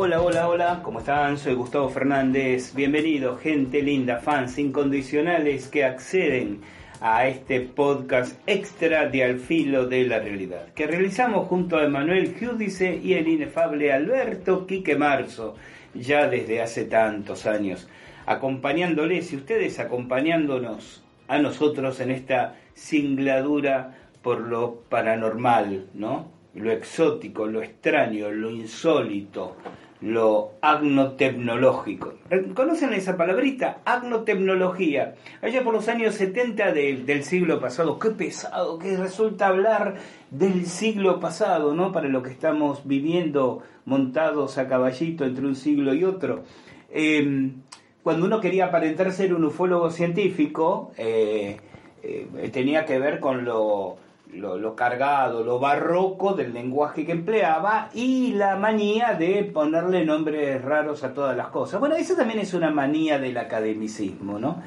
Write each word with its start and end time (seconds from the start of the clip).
Hola, 0.00 0.22
hola, 0.22 0.48
hola, 0.48 0.80
¿cómo 0.84 1.00
están? 1.00 1.36
Soy 1.38 1.54
Gustavo 1.54 1.88
Fernández. 1.88 2.72
Bienvenido, 2.72 3.36
gente 3.36 3.82
linda, 3.82 4.18
fans 4.18 4.56
incondicionales 4.56 5.66
que 5.66 5.84
acceden 5.84 6.60
a 7.00 7.26
este 7.26 7.62
podcast 7.62 8.38
extra 8.46 9.08
de 9.08 9.24
Al 9.24 9.40
Filo 9.40 9.86
de 9.86 10.04
la 10.04 10.20
Realidad, 10.20 10.72
que 10.72 10.86
realizamos 10.86 11.48
junto 11.48 11.76
a 11.76 11.84
Emanuel 11.84 12.36
Giudice 12.38 12.94
y 12.94 13.14
el 13.14 13.26
inefable 13.26 13.92
Alberto 13.92 14.68
Quique 14.68 14.94
Marzo, 14.94 15.56
ya 15.94 16.28
desde 16.28 16.62
hace 16.62 16.84
tantos 16.84 17.44
años, 17.46 17.88
acompañándoles 18.24 19.32
y 19.32 19.36
ustedes 19.36 19.80
acompañándonos 19.80 21.02
a 21.26 21.38
nosotros 21.38 21.98
en 21.98 22.12
esta 22.12 22.54
singladura 22.72 23.96
por 24.22 24.42
lo 24.42 24.76
paranormal, 24.88 25.86
¿no? 25.94 26.30
Lo 26.54 26.70
exótico, 26.70 27.46
lo 27.46 27.62
extraño, 27.62 28.30
lo 28.30 28.50
insólito, 28.50 29.56
lo 30.00 30.52
agnotecnológico. 30.60 32.14
¿Conocen 32.54 32.92
esa 32.92 33.16
palabrita? 33.16 33.78
Agnotecnología. 33.84 35.14
Allá 35.42 35.64
por 35.64 35.74
los 35.74 35.88
años 35.88 36.14
70 36.14 36.72
del 36.72 37.24
siglo 37.24 37.60
pasado. 37.60 37.98
Qué 37.98 38.10
pesado 38.10 38.78
que 38.78 38.96
resulta 38.96 39.48
hablar 39.48 39.96
del 40.30 40.66
siglo 40.66 41.18
pasado, 41.20 41.74
¿no? 41.74 41.92
Para 41.92 42.08
lo 42.08 42.22
que 42.22 42.30
estamos 42.30 42.86
viviendo 42.86 43.62
montados 43.84 44.58
a 44.58 44.68
caballito 44.68 45.24
entre 45.24 45.46
un 45.46 45.56
siglo 45.56 45.94
y 45.94 46.04
otro. 46.04 46.44
Eh, 46.90 47.52
cuando 48.02 48.26
uno 48.26 48.40
quería 48.40 48.66
aparentar 48.66 49.12
ser 49.12 49.34
un 49.34 49.44
ufólogo 49.44 49.90
científico, 49.90 50.92
eh, 50.96 51.58
eh, 52.02 52.50
tenía 52.52 52.86
que 52.86 52.98
ver 52.98 53.20
con 53.20 53.44
lo, 53.44 53.98
lo, 54.32 54.76
cargado, 54.76 55.42
lo 55.42 55.58
barroco 55.58 56.34
del 56.34 56.52
lenguaje 56.52 57.04
que 57.04 57.12
empleaba 57.12 57.90
y 57.94 58.32
la 58.32 58.56
manía 58.56 59.14
de 59.14 59.44
ponerle 59.44 60.04
nombres 60.04 60.62
raros 60.62 61.04
a 61.04 61.14
todas 61.14 61.36
las 61.36 61.48
cosas. 61.48 61.80
Bueno, 61.80 61.96
esa 61.96 62.16
también 62.16 62.40
es 62.40 62.54
una 62.54 62.70
manía 62.70 63.18
del 63.18 63.36
academicismo, 63.38 64.38
¿no? 64.38 64.62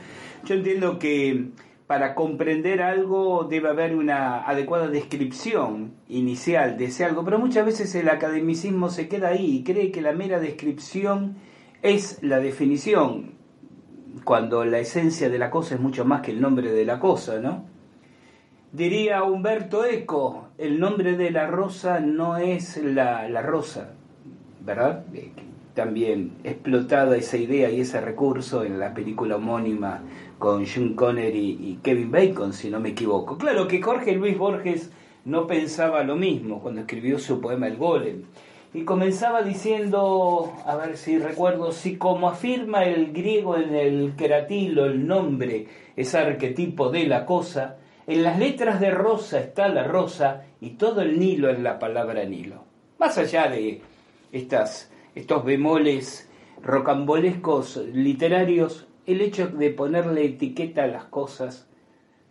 Yo 0.45 0.55
entiendo 0.55 0.97
que 0.97 1.51
para 1.87 2.15
comprender 2.15 2.81
algo 2.81 3.47
debe 3.49 3.69
haber 3.69 3.95
una 3.95 4.43
adecuada 4.43 4.87
descripción 4.87 5.93
inicial 6.07 6.77
de 6.77 6.85
ese 6.85 7.05
algo, 7.05 7.23
pero 7.25 7.37
muchas 7.37 7.65
veces 7.65 7.93
el 7.95 8.09
academicismo 8.09 8.89
se 8.89 9.07
queda 9.07 9.29
ahí 9.29 9.57
y 9.57 9.63
cree 9.63 9.91
que 9.91 10.01
la 10.01 10.13
mera 10.13 10.39
descripción 10.39 11.35
es 11.81 12.19
la 12.21 12.39
definición, 12.39 13.33
cuando 14.23 14.63
la 14.65 14.79
esencia 14.79 15.29
de 15.29 15.37
la 15.37 15.49
cosa 15.49 15.75
es 15.75 15.81
mucho 15.81 16.05
más 16.05 16.21
que 16.21 16.31
el 16.31 16.41
nombre 16.41 16.71
de 16.71 16.85
la 16.85 16.99
cosa, 16.99 17.39
¿no? 17.39 17.65
Diría 18.73 19.23
Humberto 19.23 19.83
Eco, 19.83 20.47
el 20.57 20.79
nombre 20.79 21.17
de 21.17 21.29
la 21.29 21.45
rosa 21.45 21.99
no 21.99 22.37
es 22.37 22.77
la, 22.77 23.27
la 23.27 23.41
rosa, 23.41 23.89
¿verdad? 24.61 25.03
Eh, 25.13 25.31
también 25.73 26.31
explotada 26.45 27.17
esa 27.17 27.35
idea 27.35 27.69
y 27.69 27.81
ese 27.81 27.99
recurso 27.99 28.63
en 28.63 28.79
la 28.79 28.93
película 28.93 29.35
homónima 29.35 30.01
con 30.39 30.65
Sean 30.65 30.93
Connery 30.93 31.57
y 31.59 31.79
Kevin 31.83 32.11
Bacon, 32.11 32.53
si 32.53 32.69
no 32.69 32.79
me 32.79 32.89
equivoco. 32.89 33.37
Claro 33.37 33.67
que 33.67 33.81
Jorge 33.81 34.13
Luis 34.13 34.37
Borges 34.37 34.89
no 35.25 35.47
pensaba 35.47 36.03
lo 36.03 36.15
mismo 36.15 36.61
cuando 36.61 36.79
escribió 36.79 37.19
su 37.19 37.41
poema 37.41 37.67
El 37.67 37.75
Golem 37.75 38.23
y 38.73 38.85
comenzaba 38.85 39.41
diciendo, 39.41 40.53
a 40.65 40.77
ver 40.77 40.95
si 40.95 41.19
recuerdo, 41.19 41.73
si 41.73 41.97
como 41.97 42.29
afirma 42.29 42.85
el 42.85 43.11
griego 43.11 43.57
en 43.57 43.75
el 43.75 44.15
queratilo 44.15 44.85
el 44.85 45.05
nombre 45.05 45.67
es 45.97 46.15
arquetipo 46.15 46.89
de 46.89 47.05
la 47.05 47.25
cosa, 47.25 47.75
en 48.07 48.23
las 48.23 48.39
letras 48.39 48.79
de 48.79 48.91
rosa 48.91 49.39
está 49.39 49.67
la 49.67 49.83
rosa 49.83 50.45
y 50.59 50.71
todo 50.71 51.01
el 51.01 51.19
Nilo 51.19 51.49
es 51.49 51.59
la 51.59 51.79
palabra 51.79 52.23
Nilo. 52.25 52.63
Más 52.99 53.17
allá 53.17 53.47
de 53.49 53.81
estas, 54.31 54.91
estos 55.15 55.43
bemoles 55.43 56.29
rocambolescos 56.63 57.77
literarios, 57.93 58.87
el 59.05 59.21
hecho 59.21 59.47
de 59.47 59.71
ponerle 59.71 60.25
etiqueta 60.25 60.83
a 60.83 60.87
las 60.87 61.05
cosas 61.05 61.67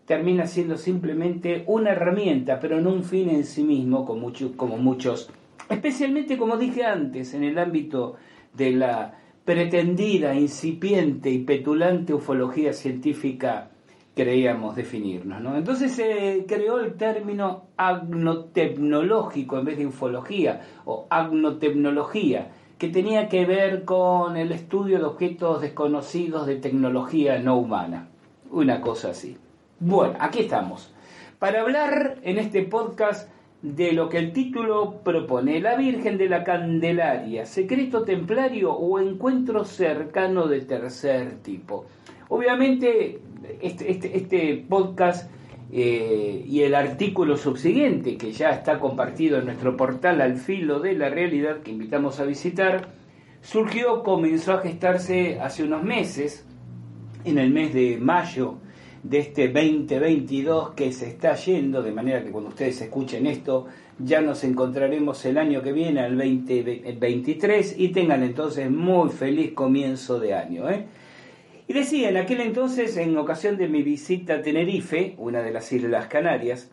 termina 0.06 0.46
siendo 0.46 0.76
simplemente 0.76 1.64
una 1.66 1.90
herramienta, 1.92 2.58
pero 2.58 2.80
no 2.80 2.92
un 2.92 3.04
fin 3.04 3.30
en 3.30 3.44
sí 3.44 3.62
mismo, 3.62 4.04
como, 4.04 4.32
como 4.56 4.76
muchos 4.76 5.30
especialmente 5.70 6.36
como 6.36 6.56
dije 6.56 6.84
antes, 6.84 7.32
en 7.32 7.44
el 7.44 7.58
ámbito 7.58 8.16
de 8.54 8.72
la 8.72 9.18
pretendida, 9.44 10.34
incipiente 10.34 11.30
y 11.30 11.38
petulante 11.38 12.12
ufología 12.12 12.72
científica 12.72 13.70
creíamos 14.20 14.76
definirnos. 14.76 15.40
¿no? 15.40 15.56
Entonces 15.56 15.92
se 15.92 16.44
creó 16.46 16.78
el 16.80 16.94
término 16.94 17.68
agnotecnológico 17.78 19.58
en 19.58 19.64
vez 19.64 19.78
de 19.78 19.86
ufología 19.86 20.60
o 20.84 21.06
agnotecnología, 21.08 22.50
que 22.76 22.88
tenía 22.88 23.30
que 23.30 23.46
ver 23.46 23.86
con 23.86 24.36
el 24.36 24.52
estudio 24.52 24.98
de 24.98 25.04
objetos 25.04 25.62
desconocidos 25.62 26.46
de 26.46 26.56
tecnología 26.56 27.38
no 27.38 27.56
humana. 27.56 28.08
Una 28.50 28.82
cosa 28.82 29.10
así. 29.10 29.38
Bueno, 29.78 30.16
aquí 30.20 30.40
estamos. 30.40 30.92
Para 31.38 31.62
hablar 31.62 32.18
en 32.22 32.36
este 32.36 32.64
podcast 32.64 33.30
de 33.62 33.92
lo 33.92 34.10
que 34.10 34.18
el 34.18 34.34
título 34.34 35.00
propone, 35.02 35.60
la 35.60 35.76
Virgen 35.76 36.18
de 36.18 36.28
la 36.28 36.44
Candelaria, 36.44 37.46
secreto 37.46 38.02
templario 38.02 38.72
o 38.72 38.98
encuentro 38.98 39.64
cercano 39.64 40.46
de 40.46 40.60
tercer 40.60 41.38
tipo. 41.42 41.86
Obviamente, 42.28 43.20
este, 43.60 43.90
este, 43.90 44.16
este 44.16 44.64
podcast 44.68 45.30
eh, 45.72 46.44
y 46.46 46.62
el 46.62 46.74
artículo 46.74 47.36
subsiguiente, 47.36 48.16
que 48.16 48.32
ya 48.32 48.50
está 48.50 48.78
compartido 48.78 49.38
en 49.38 49.46
nuestro 49.46 49.76
portal 49.76 50.20
al 50.20 50.36
filo 50.36 50.80
de 50.80 50.94
la 50.94 51.08
realidad, 51.08 51.60
que 51.62 51.70
invitamos 51.70 52.18
a 52.20 52.24
visitar, 52.24 52.88
surgió, 53.40 54.02
comenzó 54.02 54.54
a 54.54 54.58
gestarse 54.58 55.38
hace 55.40 55.64
unos 55.64 55.82
meses, 55.82 56.44
en 57.24 57.38
el 57.38 57.50
mes 57.50 57.74
de 57.74 57.98
mayo 57.98 58.56
de 59.02 59.18
este 59.18 59.48
2022 59.48 60.70
que 60.70 60.92
se 60.92 61.08
está 61.08 61.34
yendo, 61.34 61.82
de 61.82 61.92
manera 61.92 62.22
que 62.22 62.30
cuando 62.30 62.50
ustedes 62.50 62.80
escuchen 62.80 63.26
esto, 63.26 63.66
ya 63.98 64.20
nos 64.20 64.44
encontraremos 64.44 65.24
el 65.24 65.38
año 65.38 65.62
que 65.62 65.72
viene, 65.72 66.04
el 66.04 66.16
2023, 66.16 67.76
y 67.78 67.88
tengan 67.88 68.22
entonces 68.22 68.70
muy 68.70 69.10
feliz 69.10 69.52
comienzo 69.52 70.18
de 70.18 70.34
año. 70.34 70.68
¿eh? 70.68 70.86
Y 71.70 71.72
decía, 71.72 72.08
en 72.08 72.16
aquel 72.16 72.40
entonces, 72.40 72.96
en 72.96 73.16
ocasión 73.16 73.56
de 73.56 73.68
mi 73.68 73.84
visita 73.84 74.34
a 74.34 74.42
Tenerife, 74.42 75.14
una 75.18 75.40
de 75.40 75.52
las 75.52 75.70
Islas 75.70 76.08
Canarias, 76.08 76.72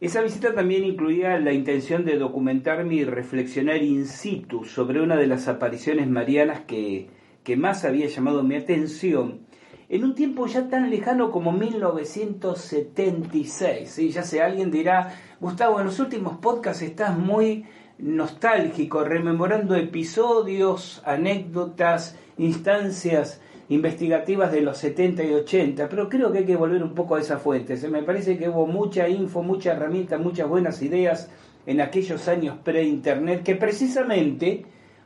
esa 0.00 0.22
visita 0.22 0.54
también 0.54 0.84
incluía 0.84 1.40
la 1.40 1.52
intención 1.52 2.04
de 2.04 2.18
documentarme 2.18 2.94
y 2.94 3.04
reflexionar 3.04 3.82
in 3.82 4.06
situ 4.06 4.64
sobre 4.64 5.00
una 5.00 5.16
de 5.16 5.26
las 5.26 5.48
apariciones 5.48 6.08
marianas 6.08 6.60
que, 6.68 7.08
que 7.42 7.56
más 7.56 7.84
había 7.84 8.06
llamado 8.06 8.44
mi 8.44 8.54
atención 8.54 9.40
en 9.88 10.04
un 10.04 10.14
tiempo 10.14 10.46
ya 10.46 10.68
tan 10.68 10.88
lejano 10.88 11.32
como 11.32 11.50
1976. 11.50 13.98
y 13.98 14.10
Ya 14.10 14.22
sé, 14.22 14.40
alguien 14.40 14.70
dirá, 14.70 15.16
Gustavo, 15.40 15.80
en 15.80 15.86
los 15.86 15.98
últimos 15.98 16.38
podcasts 16.38 16.82
estás 16.82 17.18
muy 17.18 17.64
nostálgico, 17.98 19.02
rememorando 19.02 19.74
episodios, 19.74 21.02
anécdotas, 21.04 22.16
instancias 22.36 23.40
investigativas 23.68 24.50
de 24.52 24.62
los 24.62 24.78
70 24.78 25.24
y 25.24 25.34
80, 25.34 25.88
pero 25.88 26.08
creo 26.08 26.32
que 26.32 26.38
hay 26.38 26.46
que 26.46 26.56
volver 26.56 26.82
un 26.82 26.94
poco 26.94 27.16
a 27.16 27.20
esa 27.20 27.38
fuente. 27.38 27.76
Se 27.76 27.88
me 27.88 28.02
parece 28.02 28.38
que 28.38 28.48
hubo 28.48 28.66
mucha 28.66 29.08
info, 29.08 29.42
mucha 29.42 29.72
herramienta, 29.72 30.18
muchas 30.18 30.48
buenas 30.48 30.80
ideas 30.82 31.30
en 31.66 31.80
aquellos 31.80 32.28
años 32.28 32.56
pre-internet 32.64 33.42
que 33.42 33.56
precisamente 33.56 34.64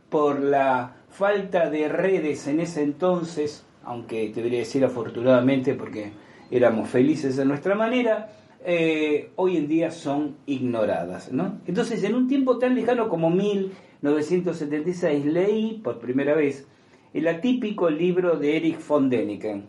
por 0.08 0.40
la 0.40 0.96
falta 1.08 1.68
de 1.68 1.88
redes 1.88 2.46
en 2.46 2.60
ese 2.60 2.82
entonces 2.82 3.64
aunque 3.84 4.28
te 4.28 4.36
debería 4.36 4.60
decir 4.60 4.84
afortunadamente 4.84 5.74
porque 5.74 6.12
éramos 6.50 6.88
felices 6.88 7.36
de 7.36 7.44
nuestra 7.44 7.74
manera, 7.74 8.32
eh, 8.64 9.30
hoy 9.36 9.56
en 9.56 9.66
día 9.68 9.90
son 9.90 10.36
ignoradas. 10.46 11.32
¿no? 11.32 11.58
Entonces, 11.66 12.04
en 12.04 12.14
un 12.14 12.28
tiempo 12.28 12.58
tan 12.58 12.74
lejano 12.74 13.08
como 13.08 13.30
1976, 13.30 15.24
leí 15.26 15.80
por 15.82 15.98
primera 15.98 16.34
vez 16.34 16.68
el 17.14 17.28
atípico 17.28 17.90
libro 17.90 18.36
de 18.36 18.56
Erich 18.56 18.86
von 18.86 19.10
Däniken, 19.10 19.66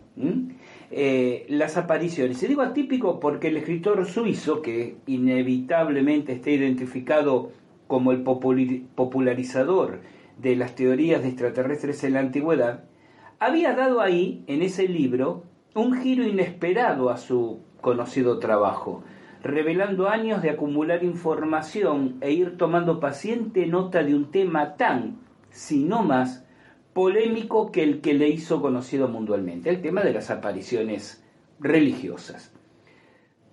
eh, 0.90 1.44
Las 1.48 1.76
apariciones. 1.76 2.42
Y 2.42 2.46
digo 2.46 2.62
atípico 2.62 3.20
porque 3.20 3.48
el 3.48 3.56
escritor 3.58 4.06
suizo, 4.06 4.62
que 4.62 4.96
inevitablemente 5.06 6.32
está 6.32 6.50
identificado 6.50 7.50
como 7.86 8.12
el 8.12 8.22
popularizador 8.22 10.00
de 10.38 10.56
las 10.56 10.74
teorías 10.74 11.22
de 11.22 11.28
extraterrestres 11.28 12.02
en 12.04 12.14
la 12.14 12.20
antigüedad, 12.20 12.84
había 13.38 13.74
dado 13.74 14.00
ahí, 14.00 14.42
en 14.46 14.62
ese 14.62 14.88
libro, 14.88 15.44
un 15.74 16.00
giro 16.00 16.26
inesperado 16.26 17.10
a 17.10 17.18
su 17.18 17.60
conocido 17.80 18.38
trabajo, 18.38 19.04
revelando 19.42 20.08
años 20.08 20.40
de 20.40 20.50
acumular 20.50 21.04
información 21.04 22.16
e 22.22 22.32
ir 22.32 22.56
tomando 22.56 23.00
paciente 23.00 23.66
nota 23.66 24.02
de 24.02 24.14
un 24.14 24.30
tema 24.30 24.76
tan, 24.76 25.18
si 25.50 25.84
no 25.84 26.02
más, 26.02 26.43
polémico 26.94 27.70
que 27.72 27.82
el 27.82 28.00
que 28.00 28.14
le 28.14 28.28
hizo 28.28 28.62
conocido 28.62 29.08
mundialmente, 29.08 29.68
el 29.68 29.82
tema 29.82 30.02
de 30.02 30.14
las 30.14 30.30
apariciones 30.30 31.22
religiosas. 31.60 32.54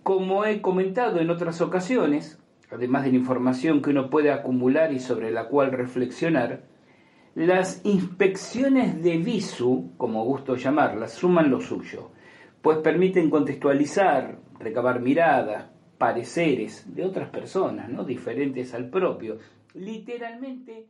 Como 0.03 0.45
he 0.45 0.61
comentado 0.61 1.19
en 1.19 1.29
otras 1.29 1.59
ocasiones, 1.61 2.41
además 2.71 3.03
de 3.03 3.11
la 3.11 3.17
información 3.17 3.81
que 3.81 3.89
uno 3.89 4.09
puede 4.09 4.31
acumular 4.31 4.93
y 4.93 4.99
sobre 4.99 5.31
la 5.31 5.47
cual 5.47 5.71
reflexionar, 5.71 6.63
las 7.35 7.85
inspecciones 7.85 9.01
de 9.01 9.17
visu, 9.17 9.93
como 9.97 10.23
gusto 10.25 10.55
llamarlas, 10.55 11.13
suman 11.13 11.49
lo 11.49 11.61
suyo, 11.61 12.11
pues 12.61 12.77
permiten 12.79 13.29
contextualizar, 13.29 14.39
recabar 14.59 15.01
miradas, 15.01 15.65
pareceres 15.97 16.93
de 16.93 17.05
otras 17.05 17.29
personas, 17.29 17.89
¿no? 17.89 18.03
diferentes 18.03 18.73
al 18.73 18.89
propio. 18.89 19.39
Literalmente... 19.73 20.89